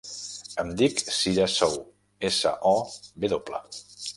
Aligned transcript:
Em 0.63 0.71
dic 0.79 1.03
Cira 1.17 1.45
Sow: 1.57 1.77
essa, 2.31 2.57
o, 2.73 2.75
ve 3.25 3.33
doble. 3.37 3.63